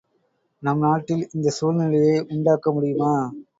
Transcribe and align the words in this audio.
நம் 0.63 0.79
நாட்டில் 0.79 1.29
இந்தச் 1.31 1.53
சூழ்நிலையை 1.53 2.17
உண்டாக்க 2.29 2.71
முடியுமா? 2.71 3.13